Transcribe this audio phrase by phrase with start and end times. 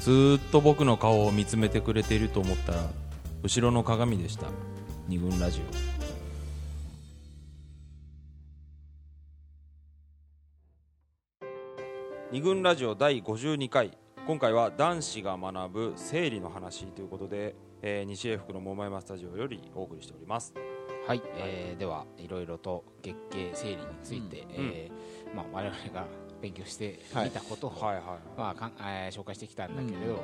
[0.00, 2.78] ずーっと僕の顔を見つめてくれていると思ったら
[3.42, 4.46] 後ろの鏡でした。
[5.08, 6.00] 二軍ラジオ。
[12.32, 13.98] 二軍ラジオ第52回。
[14.26, 20.54] 今回は男子が学ぶ生理の話ということで、えー西英福の桃山スタジオよりお送りしております。
[21.06, 26.06] はい、えーではいろいろと月経生理について、えーまあ、我々が
[26.40, 28.04] 勉強してみたことを、はいはい、
[28.36, 30.22] まあかんえー紹介してきたんだけれど、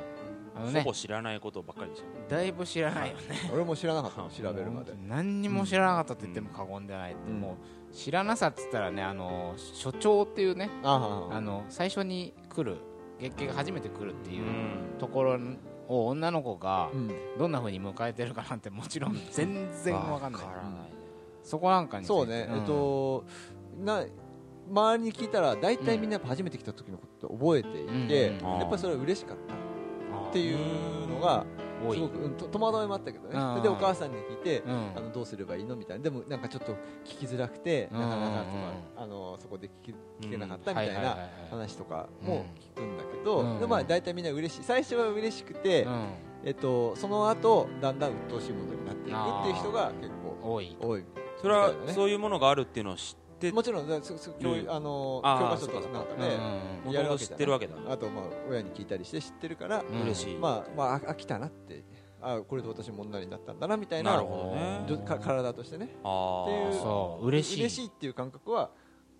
[0.55, 3.23] あのねほぼ知らないことばっかりでしただいぶ知らないよね。
[3.53, 4.93] 俺も知らなかったの調べるまで。
[5.07, 7.39] 何にも知らなかったと言っても過言ではない、うん。
[7.39, 7.57] も
[7.91, 12.77] う知らなさっつったらねあの所長っていうねああの最初に来る
[13.19, 14.99] 月経が初めて来るっていううん。
[14.99, 15.39] ところ
[15.87, 17.11] を女の子がうん。
[17.37, 20.41] どんな風に迎えてるかなんてもちろん全然わかんない。
[20.41, 20.97] わからないね。
[21.43, 22.55] そこなんかにそうね、ん。
[22.55, 23.23] えっと
[23.79, 24.03] な
[24.69, 31.45] 周りに聞いたら大体みんなやっぱ初めて来た時のことを覚えていて、やっぱりそれは嬉しかったあっていうのが
[31.85, 34.91] 多いすごく、うん、と戸惑いもあったけどね、でお母さんに聞いて、うん。
[34.95, 35.75] あのどうすればいいの？
[35.75, 36.03] みたいな。
[36.03, 36.73] でもなんかちょっと
[37.05, 38.47] 聞きづらくて、うんなかなかとか
[38.95, 39.03] うん。
[39.03, 41.17] あのそこで聞き聞けなかったみたいな
[41.51, 42.45] 話とかも
[42.75, 43.59] 聞くんだけど、うん。
[43.59, 44.63] でまあ大体みんな嬉しい。
[44.63, 46.07] 最初は嬉しくて、うん。
[46.43, 50.77] えっと、その後だんだん鬱陶しいものになっていくっていう人が結構多い。
[50.79, 51.03] 多い
[51.41, 54.69] それはそういうものがあるっていうのを知ってもちろんだそそ教うん。
[54.69, 56.37] あの教科書とかなんかね
[56.85, 60.01] うんもともと知ってるわけだあとまあ親に聞いたりして知ってるから、うん。
[60.03, 61.83] 嬉しい、まあまああ飽きたなって
[62.21, 64.55] あこれで私も女になったんだなみたいななるほ
[64.87, 65.05] どね。
[65.05, 65.89] か体としてね。
[66.03, 67.27] あっていうーそう。
[67.27, 67.59] 嬉しい。
[67.61, 68.71] 嬉しいっていう感覚は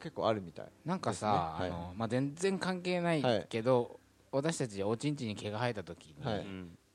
[0.02, 0.66] 結構あるみたい。
[0.86, 4.00] なんかさ、あのまあ、全然関係ないけど、
[4.32, 6.16] 私たちおちんちんに毛が生えた時に、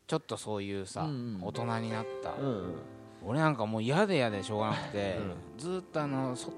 [0.06, 2.74] ちょっとそういうさ、うんうん大人になった、うんうん
[3.24, 5.16] 俺なんかもう嫌で嫌でしょうがなくて、
[5.56, 6.52] うずーっとあのそ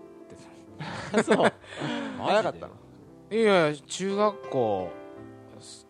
[1.24, 1.52] そう。
[2.18, 2.72] 早かったの。
[3.30, 4.90] いやいや中学校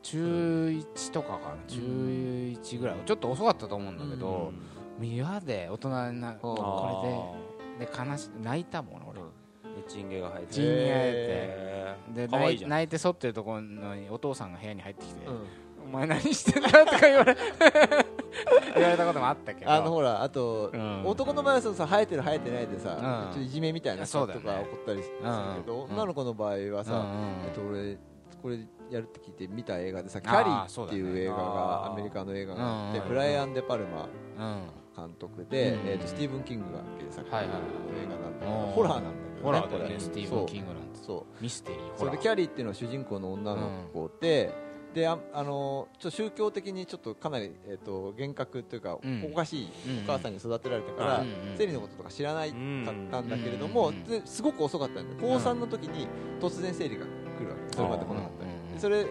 [0.02, 1.56] 中1とかかな。
[1.66, 2.96] 中1ぐらい。
[3.04, 4.52] ちょっと遅かったと思うんだけど、
[5.00, 7.42] 嫌で大人になうんこ
[7.78, 10.54] れでで悲し泣いたもん俺、でチンゲが生えて。
[10.54, 12.60] チンゲが生へー。
[12.60, 15.26] で泣いてそってるところにお父さんが部屋に入ってきて、
[15.94, 17.36] お前何してんだとか言われ
[18.74, 19.70] 言われたこともあったけど。
[19.70, 21.06] あのほらあと、うん。
[21.06, 23.00] 男の場合はそのさ生えてる生えてないでさ、ん。
[23.00, 24.50] ちょっといじめみたいなことが起こ
[24.82, 25.92] ったりするけど、うん。
[25.92, 27.06] 女の子の場合はさ、うんうん
[27.46, 27.98] えっと、俺
[28.42, 28.58] これ
[28.90, 34.62] やるって聞いて見た映画でさ「キャリー」っていう映画がアメリカの映画があってうんうんブライアン・デ・パルマうん
[34.94, 40.98] 監督で、うんえっとスティーブン・キングが原作の映画なんだけど、うんホラーなんだけどねホラーだよねスティーブン・キングなんて。
[41.02, 41.42] そう。
[41.42, 44.52] ミステリーホラーそうでキャリーっていうのは主人公の女の子で、
[44.94, 49.28] でああのちょっと宗教的にちょっとかなり、えっと厳格というか、うん。
[49.32, 49.68] おかしい
[50.04, 51.24] お母さんに育てられたから、
[51.56, 52.58] 生理のこととか知らないかっ
[53.10, 53.92] たんだけれども、
[54.24, 56.06] すごく遅かったんで高3の時に
[56.40, 57.08] 突然生理が来
[57.44, 58.30] るわけそれまで来なかっ
[58.74, 59.06] たそれ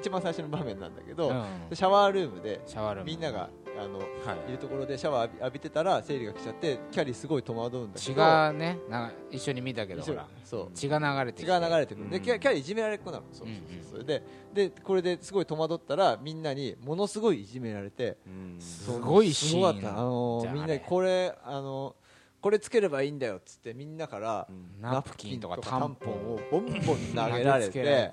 [0.00, 1.32] 一番最初の場面なんだけど、
[1.72, 3.10] シャワールームでシャワールーム。
[3.10, 3.48] みんなが
[3.80, 4.04] あのは
[4.46, 4.48] い。
[4.50, 10.26] いるところでシャワー浴びてたら生理が来ちゃってキャリーすごい戸惑うんだけ血どがねな一緒に見たけどほら。
[10.44, 10.70] そう。
[10.74, 12.22] 血が流れて血が流れてくる、でうん。
[12.22, 13.24] キャキャリーいじめられっ子なの。
[13.32, 13.48] そう
[13.90, 14.22] それで
[14.52, 18.60] でこれですごい戸惑ったらみんなにものすごいいじめられてうん。
[18.60, 19.88] すごいシーン。
[19.88, 21.94] あのみんなにこれあの
[22.40, 24.80] これつければいいんだよっつってみんなからうん。
[24.80, 26.12] ナプキンとかタンポン。
[26.34, 28.12] をボンボン投げられて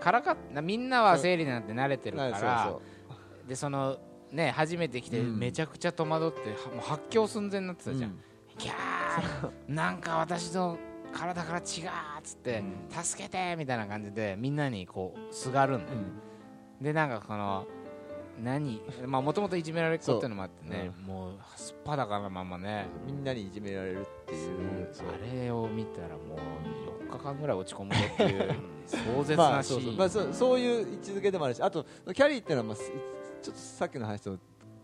[0.00, 2.74] からかみんなは生理なんて慣れてるから
[3.48, 3.98] でその
[4.32, 5.38] ね初めて来てうん。
[5.38, 8.18] めちゃくちゃ戸惑ってはもう発狂寸前になってたじゃん、うん。
[8.58, 10.78] ギャーなんか私の
[11.12, 15.98] 体から血がーっつって、助けてみたいな感じでみんなにこうすがるんだよ、
[16.80, 17.66] でなんかこの
[18.42, 22.86] 何まあもともといじめられっ子っていうのもあってね、もうすっぱだかなままね。
[23.06, 24.88] みんなにいじめられるっていう。
[25.32, 28.54] あれを見たらもう4日間ぐらい落ち込むぞっていう
[28.86, 29.90] 壮絶まなシあそうそう。
[29.92, 32.92] ーン、まあそうそういう位置づけでもあるしあとキャリーっていうのはまあす
[33.46, 34.38] ちょっとさっきの話と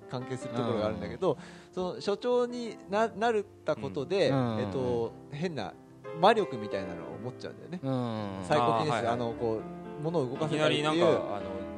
[0.08, 1.36] 関係するところがあるんだけど、
[1.72, 4.58] その所長にななるったことで、うん。
[4.60, 5.74] えっと変な
[6.20, 8.44] 魔力みたいなのを持っちゃうんだよね、うん。
[8.46, 9.60] サイコキネシスあ,、のこ
[10.00, 11.18] う物を動かせたりっていう。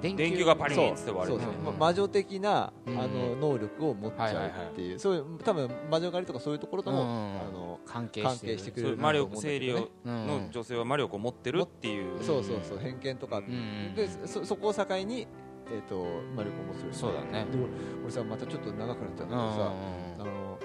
[0.02, 1.52] 電球がパリンって割れてね。
[1.78, 2.98] 魔女的な、うん。
[3.00, 7.08] あの能力を持っちゃうっていう、そういう多分魔女狩りとかそういうところとも、うん。
[7.08, 8.56] あの関係関してる。
[8.56, 10.26] 係してくれる魔力生理をうん。
[10.26, 12.22] の女性は魔力を持ってるっていう。
[12.22, 13.94] そうそうそう偏見とか、ん。
[13.94, 15.26] でそそこを境に、
[15.70, 16.04] えー、と
[16.36, 17.46] 魔力を持つよにそうだね。
[17.50, 17.68] で俺
[18.04, 19.48] 俺さまたちょっと長くなっちゃうんうんうん。
[19.48, 19.72] だけどさ、
[20.18, 20.58] あの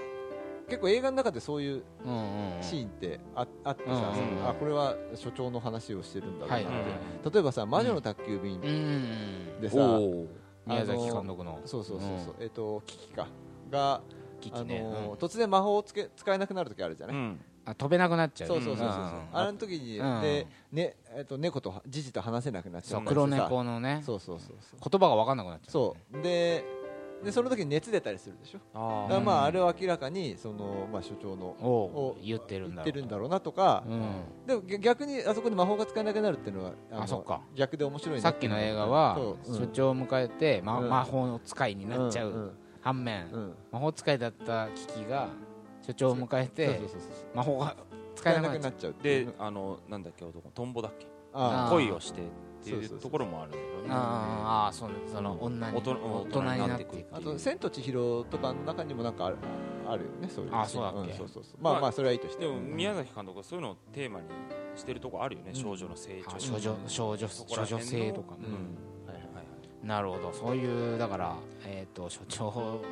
[0.68, 6.74] 結構映画の中でそういううんうんシーンってああってさ、うんうんあこれは所長の話をしてるんだろうなって、はい。
[6.76, 9.76] はいはい例えばさ「魔女の宅急便」うんでさ、
[10.66, 11.60] 宮崎監督の。
[11.64, 13.26] そうそうそうそう、えっ、とキキか。
[13.70, 14.04] が、あの
[14.40, 14.84] キキね
[15.18, 17.40] 突然魔法をつけ使えなくなる時あるじゃない、うん
[17.70, 19.28] あ飛べなくなっちゃうそうそうそうそう、ん。
[19.32, 20.22] あの時に、うん。
[20.22, 24.02] で、ねえっと猫とジジと話せなくなっちゃそう黒猫のね。
[24.04, 24.56] そうそうそう。
[24.60, 26.22] そう言葉が分かんなくなっちゃうそう。
[26.22, 26.64] で
[27.22, 28.60] でその時に熱出たりするでしょ。
[28.72, 34.12] あだからまああれは明らかにその、まあ、所長のおをう言ってるんだろう言ってるんだろうなとか、うん。
[34.46, 37.42] でも逆逆にあそこで魔法が使えなくなるっていうのはのあそっか。
[37.54, 40.88] 逆で面白いなさっきの映画は所長を迎えて、まうん。
[40.88, 42.50] 魔法の使いになっちゃう、ん。
[42.80, 43.26] 反面、
[43.70, 45.28] 魔法使いだったキキが
[45.82, 46.80] 所長を迎えて
[47.34, 47.76] 魔法が
[48.14, 48.94] 使使ええなくなっちゃう。
[49.02, 51.06] であのなんだっけ男トンボだっけ？
[51.32, 51.70] ああー。
[51.70, 52.24] 恋をしてっ
[52.62, 53.88] ていそうところもあるんだようね。
[53.90, 55.94] あーあーそうその女に大人
[56.42, 59.36] になっていくあと「千と千尋」とかの中にもなんかある
[59.88, 61.12] あるよねそういうあそうだっけ？
[61.14, 61.56] んそうそうそう。
[61.62, 62.44] まあまあそれはいいとして。
[62.44, 64.26] でも宮崎監督はそういうのをテーマに
[64.76, 68.76] してるとこあるよね、少女の成長あ少女少女少女性とか、うん
[69.82, 70.32] なるほど。
[70.32, 71.34] そういうだから、
[71.64, 72.44] えー、と所長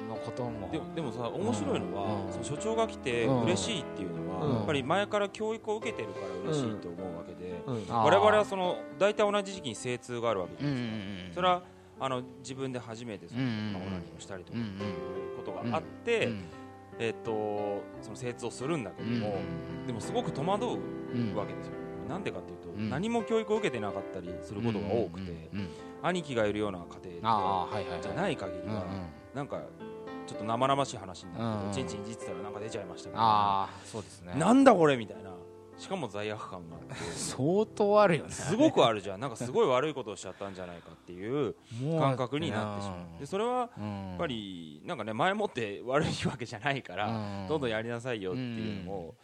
[0.08, 0.70] のことも。
[0.72, 2.32] でもでもさ面白いのは、うん。
[2.32, 3.42] その所長が来てうん。
[3.42, 4.54] 嬉しいっていうのは、うん。
[4.56, 7.74] やっぱり前から教育を受けてるから嬉しいと思うわけで、うん。
[7.90, 11.32] あー我々はその大体同じ時期に精通があるわけうんうで、んうん。
[11.34, 11.62] それは
[12.00, 13.72] あの自分で初めてその、うんうんうん。
[13.74, 14.92] まあオナニーをしたりとかうんっていう
[15.36, 16.44] ことがあって、うん。
[17.00, 19.36] えっとその精通をするんだけども、
[19.80, 20.68] うんでもすごく戸惑う
[21.14, 21.72] うんわけですよ。
[22.08, 25.68] なんでかっていうと、うん何も教育を受けてなかったりすることが多くて、うんうんうん
[26.02, 28.84] 兄貴がいるような家庭じゃない限りは、
[29.34, 29.60] なんか
[30.26, 31.96] ちょっと生々しい話になって、うんちん。
[31.96, 34.34] ちんいじってたらなんか出ちゃいましたみたいなああそうですね。
[34.36, 35.30] なんだこれみたいな。
[35.78, 38.30] しかも罪悪感があって 相当あるよね。
[38.32, 39.20] すごくあるじゃん。
[39.20, 41.54] なんかすごい悪いことをしちゃったんじゃないかっていう
[42.00, 43.20] 感覚になってしまう。
[43.20, 47.46] でそれはうんやっぱりなんかね前もって悪いわけじゃないから、うん。
[47.48, 49.14] どんどんやりなさいよっていうのを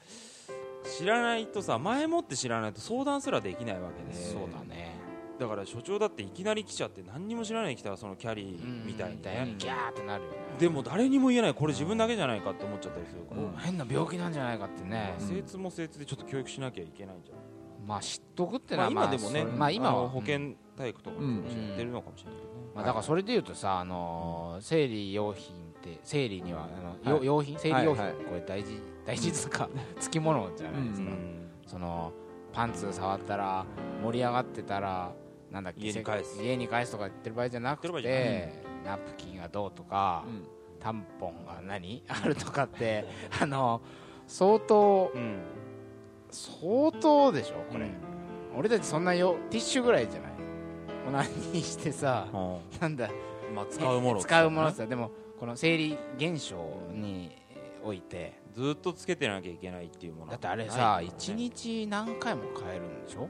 [0.84, 4.14] 知らないとさ前もって知らないと相談すらできないわけで。
[4.14, 5.03] そうだね
[5.38, 10.36] だから所長だっていきなり来ちゃって何にも知らないに来たらそのキャリーみたいにね、ギャーってなるよね。
[10.58, 11.54] でも誰にも言えない。
[11.54, 13.22] これ自分だけじゃないかって思っちゃったりする。
[13.22, 15.14] から、うん変な病気なんじゃないかってね。
[15.18, 17.44] 精通も精通でちょっと教育しなきゃいけないんじゃない
[17.86, 20.08] まあ知っとくってのまあ、は今でもね、まあ今は。
[20.08, 26.68] 保健体育とかでうん教えてるのかもしれないけどね、まあだからそれでいうとさあのー生理用品って生理には
[27.04, 29.68] あの用品生理用品これ大事大事ですか
[30.00, 31.10] つきものじゃないですか。
[31.10, 31.50] うん。
[31.66, 32.12] その
[32.52, 33.66] パンツ触ったら
[34.02, 35.12] 盛り上がってたら
[35.54, 36.42] なんだっけ家に返す。
[36.42, 40.44] 家に返すとか言ってる場合じゃなくてナプキンがどうとかうん。
[40.80, 42.02] タンポンが何？
[42.08, 43.06] あるとかって
[43.40, 43.80] あの
[44.26, 45.38] 相当うん。
[46.30, 48.58] 相当でしょこれ、うん。
[48.58, 50.32] 俺たちそんなよティッシュぐらいじゃない？
[51.08, 52.26] オナニーしてさ
[52.80, 53.08] なんだ
[53.54, 56.56] まあ、使うもの使うものさでもこの生理現象
[56.92, 57.30] に
[57.84, 58.42] おいて。
[58.54, 60.30] ずっとつけてなきゃいけないっていうもの。
[60.30, 63.24] だってあれさない一日何回も変えるんでしょ？
[63.24, 63.28] う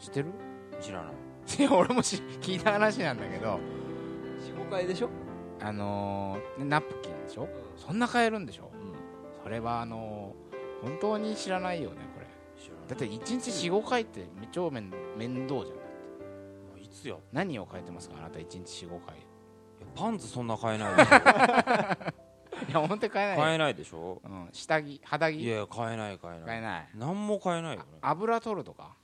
[0.00, 0.28] 知ってる？
[0.30, 0.32] ん
[0.80, 1.12] 知らない
[1.58, 3.58] いや俺もし聞いた話なんだけど
[4.56, 5.08] 45回でしょ？
[5.60, 7.48] あのーナプキンでしょ？
[7.76, 8.70] そんな変えるんでしょ？
[9.42, 10.52] それはあのー
[10.82, 12.26] 本当に知らないよねこれ。
[12.88, 16.82] だって1日45回って超面面倒じゃん。
[16.82, 19.14] いつやいや何を変えてますかあなた1日45回。
[19.94, 20.92] パンツそんな買えない
[22.68, 23.42] いや本当に変えないよ。
[23.44, 24.20] 買えないでしょ？
[24.24, 25.40] うん、下着肌着。
[25.40, 26.48] いや買えない買えない。
[26.50, 26.88] 変えない。
[26.96, 28.96] 何も買えないよね油取るとか？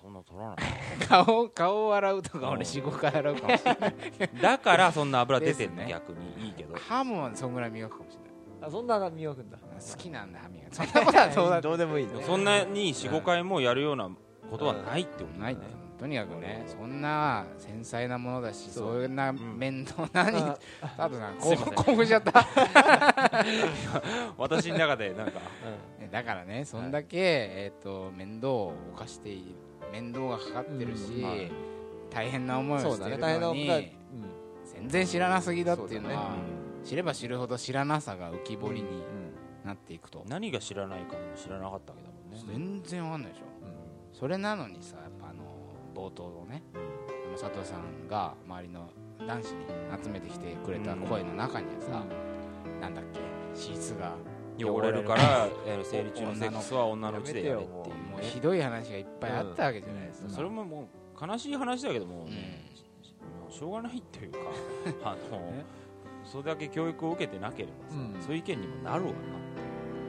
[0.00, 0.56] そんな取らない。
[1.08, 2.52] 顔顔を洗うとかうん。
[2.54, 3.94] 俺45回洗うかもしれない。
[4.40, 5.86] だからそんな油出てんね。
[5.88, 6.74] 逆にいいけど。
[6.76, 8.30] ハムはそんぐらい磨くかもしれない。
[8.62, 9.58] あそんな磨くんだ。
[9.58, 11.60] 好きなんだ歯磨きそんなことはそうだ。
[11.62, 12.22] どうでもいいね。
[12.22, 14.10] そんなに45回もやるような
[14.50, 15.66] ことはないってことだないよね
[15.98, 20.58] とにかくねそんな繊細なものだしそんな面倒なにあ
[20.96, 21.74] 佐藤さん すいません。
[21.74, 22.46] 興奮しちゃった。
[24.38, 25.40] 私の中でなんか。
[25.98, 31.50] ねだからねそんだけえっと面倒を犯している面倒がかかってるしうんはい
[32.10, 33.92] 大変な思いをしてるのに
[34.64, 36.34] 全然知らなすぎだっていうのは
[36.84, 39.30] 知れば知るほど知らなさが浮き彫りにうん
[39.64, 40.24] なっていくと。
[40.26, 43.44] 何が知らないかも知らなかったわけだもんね全然わかんないでしょ。
[44.12, 45.44] それなのにさやっぱあの
[45.94, 46.62] 冒頭のね
[47.38, 48.88] 佐藤さんが周りの
[49.26, 49.66] 男子に
[50.02, 52.04] 集めてきてくれた声の中にはさ、
[52.80, 53.20] なんだっけ
[53.54, 54.14] シーツが
[54.58, 57.79] 汚れるからえー生理中のセックスは女のうちでやれって
[58.20, 60.88] いうやめてよもうひどい話がいっぱいあったわけじゃないですか、それもも
[61.20, 62.64] う悲しい話だけどもね、
[63.48, 64.38] しょうがないっていうか
[65.10, 65.64] あのね。
[66.24, 68.22] それだけ教育を受けてなければさ、うん。
[68.22, 69.12] そういう意見にもなるわ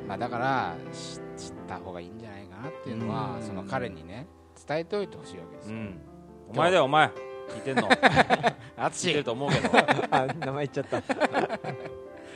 [0.08, 3.44] まあ、だから知知った方がいいんじゃないかなっていうのは、うん。
[3.44, 4.28] その彼にね
[4.68, 6.02] 伝えておいてほしいわけですよ、ん、
[6.50, 7.08] お前だよお前。
[7.08, 7.88] 聞いてんの。
[8.78, 9.70] 聞いてると思うけど。
[10.12, 11.02] あ名前言っちゃった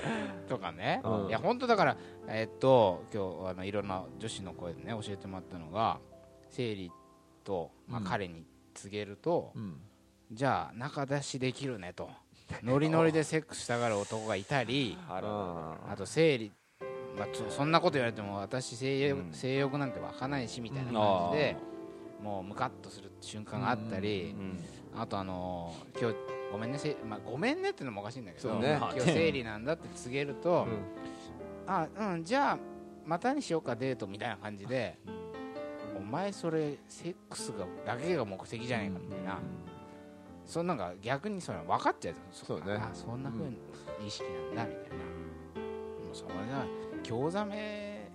[0.47, 1.27] とかね、うん。
[1.27, 1.97] いや本当だから
[2.27, 5.99] えっと今日あのいろんな女子の声でね教えてもらったのが
[6.49, 6.91] 生理
[7.43, 8.05] と、まあ、うん。
[8.05, 9.81] 彼に告げると、うん。
[10.31, 12.09] じゃあ仲出しできるねと。
[12.61, 16.51] ノリノリでセックスしたがる男がいたりあと生理
[17.17, 19.33] まあ、そそんなこと言われても私性欲,、うん。
[19.33, 21.57] 性欲なんて湧かないしみたいな感じで、
[22.21, 24.59] もうムカッとする瞬間があったり、うん。
[24.99, 28.77] あとあのー今日ごめんねせ、まあ、ごめんねってのもおかしいんだけど、ね。
[28.79, 30.65] 今日生理なんだって告げると、
[31.67, 32.57] あうんじゃあ
[33.05, 34.97] またにしようかデートみたいな感じで、
[35.99, 39.37] お前それセックスがだけが目的じゃないかみたいな、
[40.45, 42.75] そんなんか逆にそれ分かっちゃうそうね。
[42.75, 43.57] あそんなふうに
[44.07, 44.23] 意識
[44.55, 44.95] なんだみたいな、
[46.05, 46.65] もうそれが
[47.03, 48.09] 興ざめ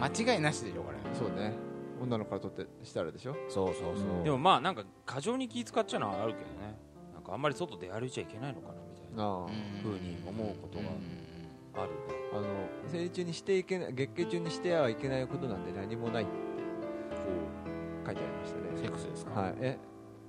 [0.00, 0.98] 間違いなしでしょこれ。
[1.18, 1.52] そうね。
[2.00, 3.36] 女の子からとってしたらでしょ。
[3.48, 6.46] そうそうそう、うんでもまあなんか過剰に気使っちゃうのはあるけど
[7.30, 9.46] かあんまり外で歩いちゃいけないのかなみたいな
[9.82, 10.84] ふうに思うことが
[11.82, 11.90] ある
[12.32, 12.46] あの
[12.88, 16.32] 生理中にしていけない月経中にしてはいけないことなんて何もないって
[18.06, 18.64] 書いてありましたね。
[18.76, 19.54] セックスですか、はい。
[19.60, 19.78] え？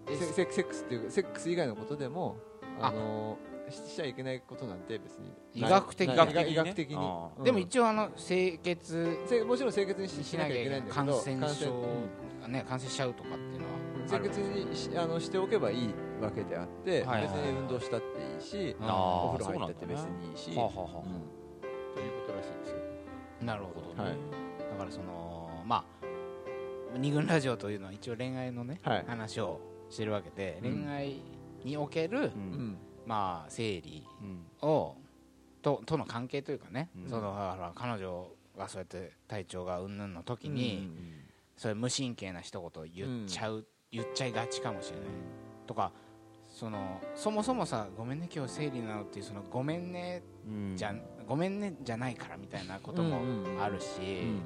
[0.07, 0.15] え？
[0.15, 2.37] セセセックスっていうセックス以外のことでも
[2.79, 2.91] あ。
[2.91, 3.37] の
[3.69, 6.45] ししちゃいけないことなんて別に医学的ない。
[6.45, 6.97] に医学的に。
[6.97, 7.43] あうん。
[7.45, 11.53] でも一応あの清潔せもちろん清潔にしなきゃいけないんだけど感染。
[11.53, 11.71] 症
[12.45, 13.71] うんね感染しちゃうとかっていうのは
[14.07, 20.97] 清潔にしあのしておけばいいわけであって、はい別に運動したっていいし、お風呂入ったって別にいいし、はあはあはあ。
[20.97, 21.95] うん。
[21.95, 22.77] ということらしいですよ。
[23.41, 24.17] なるほどね、はい。
[24.71, 29.05] だからそのまあ二軍ラジオというのは一応恋愛のね、はい。
[29.07, 29.59] 話を
[29.89, 30.83] してるわけで、うん。
[30.83, 31.21] 恋愛
[31.63, 32.29] における、ううん。
[32.29, 34.69] んまあ生理うん。
[34.69, 34.95] を
[35.61, 37.09] ととの関係というかね、うん。
[37.09, 41.17] そのほら彼女がそうやって体調がうんぬんの時に、うん
[41.57, 45.07] そういう無神経な一言言っちゃう、言っちゃいがちかもしれない。
[45.67, 45.91] とか
[46.61, 50.77] そのそもそもさ「ごめんね今日生理なの」っていうその「ごめんねうん。
[50.77, 50.93] じゃ
[51.27, 53.19] ごめんねじゃないから」みたいなことも
[53.59, 54.41] あるし、うん。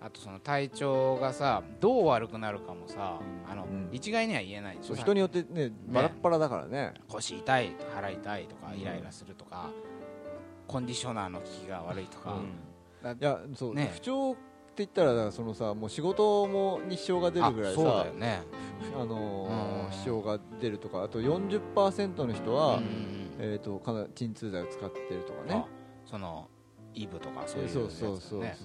[0.00, 3.52] あとその体調がさどう悪くなるかもさ、うん。
[3.52, 3.90] あのうん。
[3.92, 6.94] 一概には言えないでしょそう人によってねバラッバラだからね。
[7.06, 8.80] 腰痛い腹痛いとかうん。
[8.80, 9.68] イライラするとか、
[10.66, 12.38] コンディショナーの効きが悪いとか、
[13.02, 13.90] だいやそう、ね。
[13.92, 14.36] 不調
[14.84, 18.42] って言ったらそのさもう仕事もに支障が出るぐらいあそうださよね。
[18.96, 23.28] あの支障が出るとかあと40%の人は、うん。
[23.40, 25.54] えー、とかなり鎮痛剤を使ってるとかね。
[25.54, 25.66] あ
[26.04, 26.48] その
[26.94, 28.40] イブとかそういうそうそうそうそう。
[28.40, 28.56] ね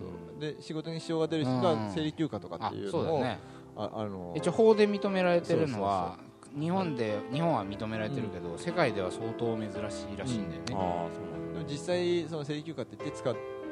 [0.56, 1.62] で仕事に支障が出る人うん。
[1.62, 3.40] が生理休暇とかあっていうのもね。
[3.76, 6.18] ああのー一応法で認められてるのは
[6.58, 11.60] 日本で日本は認められてるけど、世界では相当珍しいらしいんだよね、ああそうなんだ。
[11.60, 13.32] でも実際その生理休暇って言って使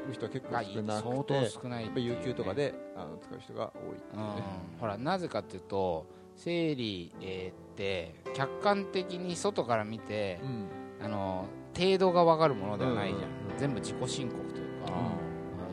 [0.10, 4.34] う人は結構が少な相くてやっ当少ない有給とかであの使う人が多いっていうね。
[4.74, 4.79] うん。
[4.79, 6.05] ほらなぜかっていうと
[6.36, 10.67] 生理、えーって客観的に外から見て、うん。
[11.05, 11.46] あの
[11.77, 13.25] 程度が分かるものではないじゃん、うん。
[13.25, 15.12] うん全部自己申告というか、あ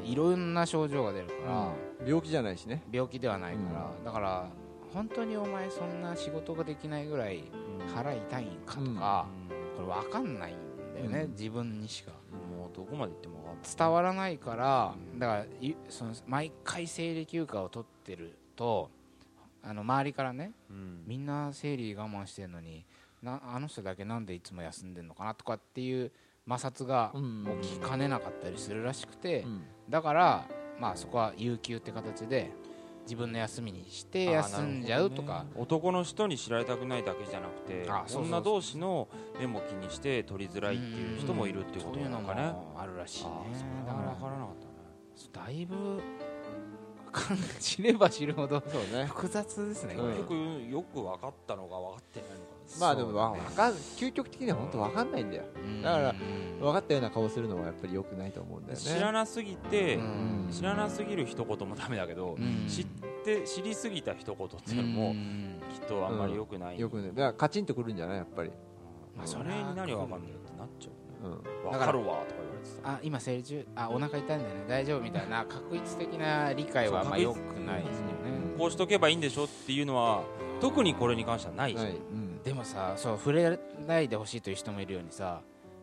[0.05, 1.73] いろんな症状が出るから、
[2.07, 2.83] 病気じゃないしね。
[2.93, 4.49] 病気ではないから、うだから
[4.93, 8.97] 本当にお前そんな仕事ができないぐらいー腹痛いんかとうん。
[8.97, 9.27] か、
[9.77, 10.57] これ分かんないん
[10.95, 11.31] だよね、うん。
[11.33, 12.13] 自分にしか
[12.69, 18.91] もうどこまで行っても伝わらないからだからいその毎回生理休暇を取ってると
[19.63, 21.03] あの周りからねうん。
[21.07, 22.85] みんな生理我慢してるのに
[23.23, 26.13] なあの人だけなんでいつも休んでるのかなとかっていう
[26.49, 27.59] 摩擦がうん。
[27.63, 29.63] 起きかねなかったりするらしくて、うん。
[29.89, 30.47] だから、
[30.81, 32.51] まあ、そこは有給って形で
[33.09, 35.51] 自分の休みにして休んじゃうとか、ね。
[35.57, 39.09] 男の人に知られたくないだけじゃなくて女同士の
[39.41, 42.53] 目も気にして取りづらいっていう人もいるっていうことなのかね。
[42.77, 43.31] あるらしいね。
[43.87, 45.47] だからは分からなかったね。
[45.47, 46.03] だいぶ
[47.59, 49.07] 知れば知るほどね。
[49.07, 50.11] 複雑ですね、うん。
[50.11, 50.35] 結局
[50.71, 55.45] よく分かったのが分かってないのかまあでもわかん究極的には本当わかんないんだよ。
[55.57, 55.83] うん。
[55.83, 56.15] だから
[56.61, 58.85] 分かったような顔するのはやっぱり良くないと思うんだよね。
[58.85, 60.49] 知らなすぎてうん。
[60.51, 62.67] 知らなすぎる一言もダメだけどうん。
[62.69, 62.87] 知っ
[63.25, 65.61] て知りすぎた一言っていうのもうん。
[65.73, 66.79] きっとあんまり良くない。
[66.79, 68.51] よくねだからカチンとくるんじゃないやっぱり。
[69.17, 71.29] まあそれに何が分かんないってなっちゃう。
[71.29, 71.71] うん。
[71.71, 72.91] 分かるわとか言われてた。
[72.91, 74.47] あ今生理中あお腹痛いんだよね。
[74.69, 78.13] 大丈夫みたいな確率的な理解はあ良くないですよね。
[78.59, 80.25] こうしとけばいいんでしょっていうのは
[80.61, 81.85] 特にこれに関してはないじゃん。
[81.87, 81.97] はい。
[81.97, 82.28] うん。
[82.28, 82.28] で
[82.59, 85.41] もさそう触れないでほしいという人もいるようにさ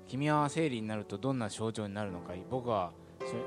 [0.08, 2.92] 君は生理になるとどんな症状になるのか僕は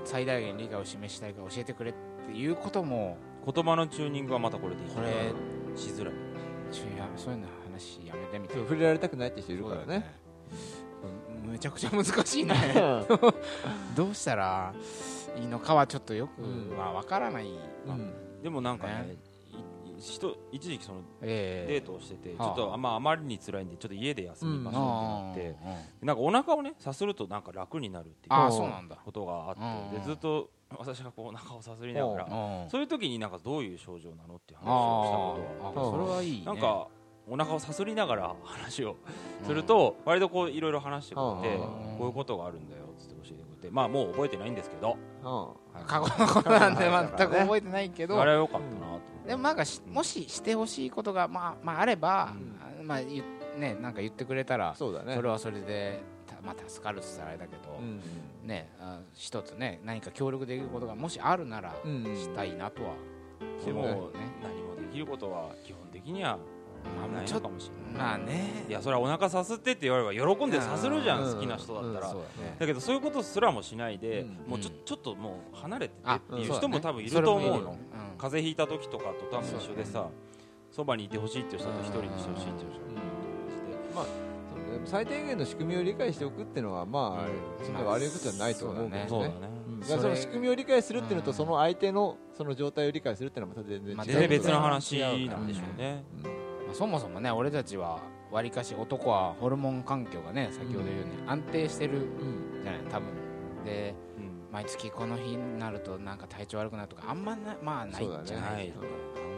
[0.05, 1.95] 最大限理解を示したいから教えてくれっ
[2.27, 4.91] ていうことも言葉のチューニングはまたこれでいい。
[4.91, 5.33] これ
[5.77, 6.15] しづらい。
[6.71, 8.55] ちょやそういうの話やめてみて。
[8.55, 9.87] 触れられたくないって人いるからね。
[9.87, 10.03] そうだよ
[11.53, 12.55] めちゃくちゃ難しいね。
[13.97, 14.75] どうしたら
[15.37, 16.77] いいのかはちょっとよくうん。
[16.77, 18.43] は分からない、うん。
[18.43, 19.17] でもなんかねね
[19.99, 21.73] 一時期そのええ。
[21.75, 22.49] デートをしててちはあ。
[22.51, 28.97] ょっとあまああまりに辛いんでちょっと家で休みましょうあってなってなんかお腹をねさするとなんか楽になるっていうああそうなんだ。
[29.05, 29.61] ことがあって
[29.97, 30.01] うん。
[30.01, 32.71] でずっと私がこうお腹をさすりながらうん。
[32.71, 36.89] そういう時になんかどういう症状なのっていう話あをしたことがあそれはいい、ね、なんか
[37.31, 38.97] お腹をさすりながら話を
[39.45, 41.99] すると割とこういろいろ話してくれてうん。
[41.99, 42.78] こういうことがあるんだよ
[43.59, 44.97] ってまあもう覚えてないんですけど。
[45.23, 45.29] う
[45.81, 45.87] ん。
[45.87, 48.21] 過去のことなんで全く覚えてないけど。
[48.21, 49.29] あれは良かったなと思って。
[49.29, 52.35] でもなんかしもししてほしいことがまあまああれば、
[52.81, 53.23] うまあ言
[53.59, 55.15] ねなんか言ってくれたらそうだね。
[55.15, 58.01] それはそれでたまあ助かるって言ったらあれだけど、うん
[58.49, 62.95] ねあ一つね何か協力できることがもしあるならうんしたいなとは
[63.65, 66.39] でも思うね、何もできることは基本的には
[67.13, 68.09] なあちょっとのかもしれない。
[68.09, 68.65] まあね。
[68.69, 71.35] いやそれはお腹さすってって言われれば喜んでさするじゃんうん。
[71.35, 72.09] 好きな人だったら。
[72.09, 72.57] そうだね。
[72.59, 74.51] だけどそういうことすらもしないでうん。
[74.51, 77.77] もうちょうんちょっともう離れててあっていう人も多分いると思うの。
[78.19, 80.09] 風邪ひいた時とかと多分一緒でさ
[80.71, 82.81] そばにいてほしいっていう人と一人にしてほしいっていう人。
[82.81, 82.99] がいる
[83.95, 84.11] まあそ
[84.77, 89.07] うね最低限の仕組みを理解しておくっていうのはまあそんな悪いことじゃないと思うけどね。
[89.09, 89.53] と同じでそうだね。
[89.69, 89.81] うん。
[89.81, 91.37] だからその仕組みを理解するっていうのとうん。
[91.37, 93.97] その相手のその状態を理解するっていうのはまた全然違う。
[93.97, 96.05] まあ全然別の違話なんでしょうね
[96.69, 102.63] まあそもそもね俺たちはわりかし男はホルモン環境がね先ほど言うように安定してるうん。
[102.63, 103.09] じゃない多分。
[103.65, 104.53] でうん。
[104.53, 108.53] 毎月この日になるとなんか体調悪くなるとかあんまなまあないんじゃない？
[108.55, 108.85] ない本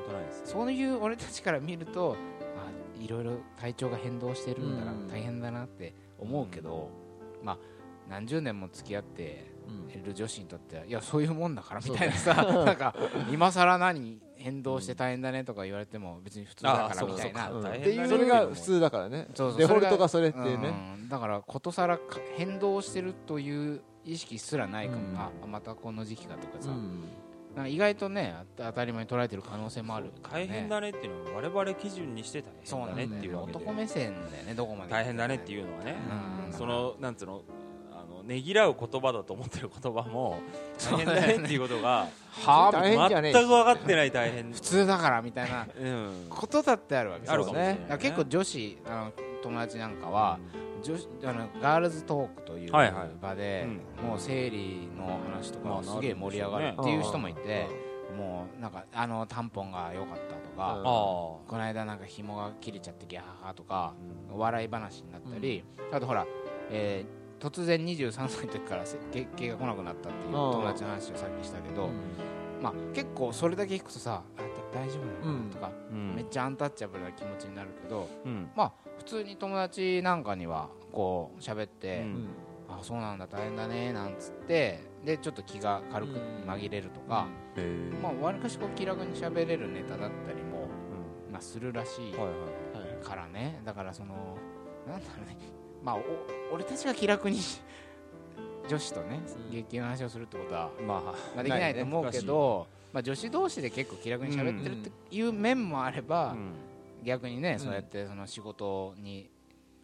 [0.07, 2.17] 当ないですそういう俺たちから見ると
[2.57, 5.09] あいろいろ体調が変動してるんだな、うん。
[5.09, 6.91] 大変だなって思うけど、
[7.43, 7.59] まあ
[8.09, 10.01] 何十年も付き合ってうん。
[10.01, 12.35] いる女子にとってはいやそういうもんだからみたいなさ、
[12.65, 12.95] なんか
[13.31, 18.09] 今更何変動して大変だねとか言われても別に普通だからみたいな、あーそうか。
[18.09, 19.29] それが普通だからね。
[19.35, 19.59] そうそう。
[19.59, 20.69] デフォルトがそれっていうね。
[20.69, 21.09] うん。
[21.09, 25.19] だからことさらか変動してるという意識すらないかも、うん。
[25.19, 27.05] あまたこの時期かとかさ、うん。
[27.55, 30.13] なんか意外とねあ当たり前に捉えてる可能性もあるね。
[30.23, 33.59] 大変だねっていうのは我々基準にしてそう大変だねっていうわけで。
[33.59, 35.97] 男目線だよねどこまで大変だねっていうのはね。
[36.47, 36.53] うん。
[36.53, 37.43] そのなんつうの
[38.31, 40.39] ねぎらう言葉だと思ってる言葉も
[40.79, 42.71] 大変だねっていうことがはあ？
[42.71, 44.53] 大変じゃねえ全く分かってない大変。
[44.53, 45.67] 普通だからみたいな。
[45.77, 46.27] うん。
[46.31, 50.39] ことだってあるわけあるかもしれないだから結構女子あの友達なんかは、
[50.81, 52.73] 女子あのガールズトークという
[53.21, 53.67] 場で、
[54.01, 57.67] もう生理の話とかまあすげえ盛り上がるっていう人もいて、
[58.17, 63.95] もうなんかあのタンポンが良かったとか、この間なんか紐が切れちゃってギャーハーとか、
[64.33, 66.25] 笑い話になったり、あとほら、
[66.71, 71.89] えー突然23歳の時からせ月経が来なくなったっていう友達の話をさっきしたけど、
[72.63, 75.51] まあ、結構それだけ聞くとさあだ大丈夫なの、うん。
[75.51, 75.73] とか、
[76.15, 78.51] めっちゃアンタッチャブルな気持ちになるけどうん。
[78.55, 82.29] まあ普通に友達なんかにはこう喋って、うん。
[82.69, 87.27] あそうなんだ大変だねなんつってでちょっと気が軽く紛れるとか、
[88.01, 90.69] まあわりかしこう気楽に喋れるネタだったりも、
[91.33, 93.05] まあ、するらしいはいはい。
[93.05, 93.61] からね。
[93.65, 94.37] だからその
[94.87, 95.37] なんだろうね
[95.83, 97.39] まあお俺たちが気楽に
[98.69, 99.51] 女子とねうん。
[99.51, 106.53] 月経の話をするってことは、まあまあ、できないと思うけど、まあ、女子同士で結構気楽に喋ってるっていう面もあれば、うん。
[107.03, 107.59] 逆にね、ん。
[107.59, 109.31] そうやってその仕事に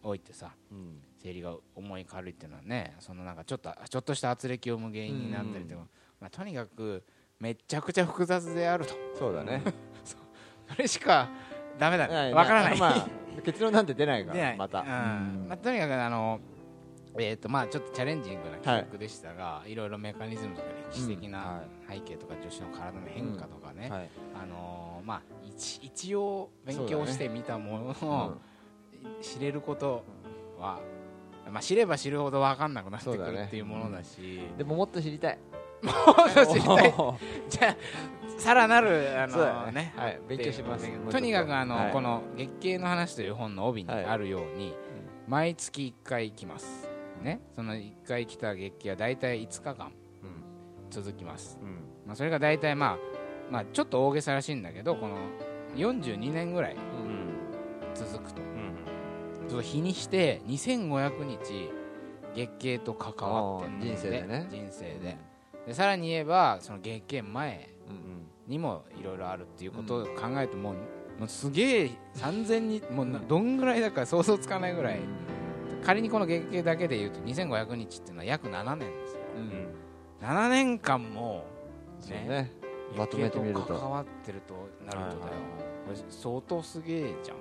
[0.03, 1.01] おいてさうん。
[1.21, 5.81] 生理が重い軽いっていうのはねそのなんかちょっとちょっとした圧力を無原因になったりとか、
[6.21, 7.03] まあ、とにかく
[7.39, 8.93] めちゃくちゃ複雑であると。
[9.17, 9.61] そうだね。
[10.03, 10.15] そ
[10.77, 11.29] れしか
[11.77, 12.07] ダメだ。
[12.07, 13.07] ないわからない、まあ
[13.43, 14.81] 結論なんて出ないからまた。
[14.81, 14.85] うん。
[15.47, 16.39] まあ、とにかくあの
[17.19, 21.31] えーとまあ、ちょっとチャレンジングな企画でしたが、い、ろいろメカニズムとか歴史的うん。
[21.31, 24.09] なは背景とか女子の体の変化とかね、はい。
[24.35, 28.37] あのーまあ、一一応勉強してみたものを、
[29.21, 30.03] 知れること
[30.59, 30.79] は、
[31.49, 35.39] まあ、知れば知るほど分かんなくなってくるっていうものだし、でももっと知りたい。
[35.81, 36.93] もっと知りたい。
[37.49, 37.75] じゃあ
[38.37, 39.71] さらなるあのね。
[39.71, 40.19] ねはい。
[40.27, 40.89] 勉強します。
[41.05, 41.91] ととにかくあの、はい。
[41.91, 44.75] この「月経の話」という本の帯にはいあるように、
[45.27, 46.89] 毎月1回来ます。
[47.21, 47.41] ね。
[47.55, 49.91] その1回来た月経は大体5日間
[50.89, 51.69] 続きます、うん。
[52.05, 52.97] まあ、それが大体まあ
[53.51, 55.17] まあちょっと大げさらしいんだけどこの
[55.75, 57.33] 42年ぐらいうん。
[57.93, 58.41] 続くと。
[59.61, 61.71] 日にして2500日
[62.35, 64.47] 月経と関わってるんあー人生でね。
[64.49, 65.17] 人生で
[65.67, 70.73] でさらに言えばその月経前うんにもいろいろあるっていうことを考えても,、
[71.19, 74.99] もうすげえ3000日もうなどんぐらいだから想像つかないぐらい。
[75.83, 79.19] 仮にこの月経だけでいうと2500日っていうのは約7年ですよ。
[79.35, 79.47] ううん。
[79.47, 79.67] ん
[80.21, 81.45] 7年間も
[81.99, 82.51] そうね。
[82.97, 83.61] まとめてみると。
[83.61, 84.53] 関わってると
[84.85, 85.31] なるとだよ、
[85.85, 87.37] これ相当すげえじゃん。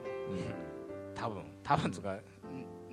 [1.14, 2.16] 多分多分つうか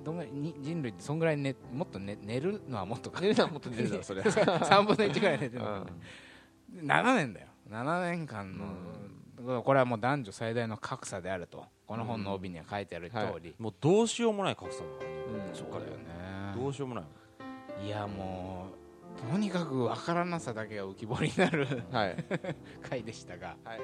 [0.04, 3.20] どんぐらいに人類ってそんぐらい、ね、もっと、ね、寝るのはもっとか。
[3.20, 5.86] 寝るのはもっと寝るだろそれ3 分の1ぐらい寝てるの。
[6.72, 6.86] うん。
[6.86, 7.46] 7年だよ。
[7.70, 8.56] 7年間
[9.46, 11.64] の、これはもう男女最大の格差であると。
[11.86, 15.54] この本の帯には書いてある通り、もうどうしようもない格差だからねうん。
[15.54, 15.82] そうだよ
[16.56, 17.04] どうしようもない。
[17.04, 17.10] ね
[17.86, 18.68] いやも
[19.18, 22.16] うとにかく分からなさだけが浮き彫りになるはい。
[22.88, 23.80] 回でしたが、はい。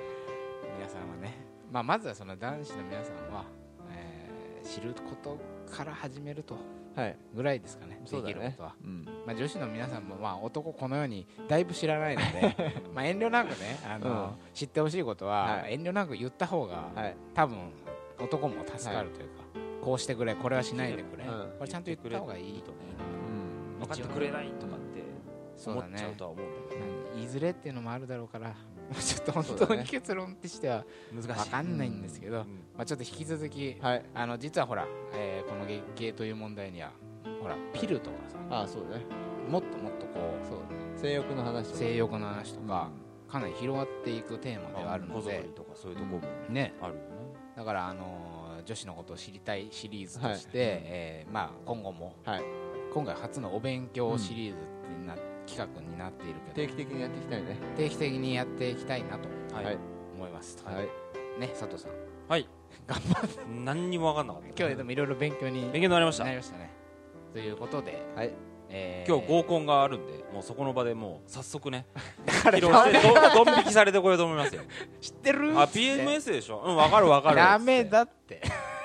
[0.76, 1.34] 皆さんはね、
[1.70, 3.44] まあ、まずはその男子の皆さんは、
[3.90, 4.20] えー
[4.62, 5.38] 知ること
[5.70, 6.56] から始めると
[6.96, 7.16] はい。
[7.34, 8.34] ぐらいですかねそうだね。
[8.34, 9.04] できることは、うん。
[9.26, 12.56] まあ、女子の皆さんも、まあ、男このようにだいぶ知らないので
[12.94, 14.52] まあ遠慮なくねあの、うん。
[14.52, 15.74] 知ってほしいことは、はい。
[15.74, 17.16] 遠慮なく言った方が、はい。
[17.34, 17.58] 多分
[18.18, 19.44] 男も助かるというか、
[19.82, 21.30] こうしてくれこれはしないでくれ、うん。
[21.58, 22.62] これちゃんと言った方がいい。
[22.62, 22.76] とね
[23.24, 25.02] うん分かってくれないとかって
[25.66, 26.76] 思っちゃうとは思うんだけ
[27.18, 28.54] どいずれっていうのもあるだろうから
[28.98, 31.28] ちょっと本当に結論としては難しい。
[31.28, 32.44] 分かんないんですけど、うん
[32.76, 34.04] まあ、ちょっと引き続き、はい。
[34.14, 36.92] あの実はほら、えーこのゲゲイという問題には
[37.40, 39.04] ほらピルとかさああそうだね。
[39.48, 40.98] もっともっとこそうだね。
[40.98, 41.78] 性欲の話うとか。
[41.78, 42.90] 性欲の話とか、
[43.28, 47.06] かなり広がっていくテーマではあるの小で僧とかそういうとこもねあるよね。
[47.56, 50.68] だから、あのー女子のことを知りたいシリーズとして、はい。
[50.84, 52.42] えーまあ、今後も、はい。
[52.92, 54.60] 今回初のお勉強シリーズっ
[55.00, 55.16] てな、
[55.50, 56.68] 企画になっているけど。
[56.68, 57.56] 定期的にやっていきたいね。
[57.76, 59.28] 定期的にやっていきたいなと。
[60.14, 61.40] 思います、はい。
[61.40, 61.92] ね佐藤さん。
[62.28, 62.46] はい。
[62.86, 63.38] 頑張って。
[63.64, 64.48] 何にも分かんなかった。
[64.62, 66.24] 今日でもいろいろ勉強に勉強になりました。
[66.24, 66.70] なりましたね。
[67.32, 68.32] ということで、はい。
[68.68, 71.86] えー今日合コンがあるんでもうそこの場でもう早速ね
[72.24, 74.62] 披露してどドン引きされてこようと思いますよ。
[75.00, 75.58] 知ってる？
[75.58, 76.62] あって PMS でしょ？
[76.64, 77.36] うん分かる分かる。
[77.36, 78.42] ダメだって。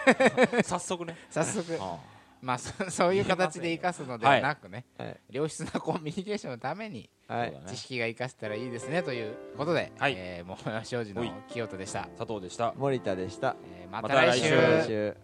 [0.63, 1.15] 早速ね。
[1.29, 1.77] 早速。
[1.79, 1.99] あ
[2.41, 5.17] まあそ そういう形で生かすのではなくね、はい。
[5.29, 7.61] 良質なコミュニケーションのためにはい。
[7.67, 10.13] 知識が生かせたらいいですねということで、はい。
[10.17, 12.73] えー、桃山商事の清人でした、佐藤でした。
[12.77, 13.55] 森田でした。
[13.63, 15.15] えーまた来週